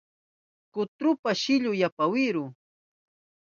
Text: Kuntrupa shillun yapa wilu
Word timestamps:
Kuntrupa 0.73 1.31
shillun 1.41 1.79
yapa 1.81 2.03
wilu 2.11 2.45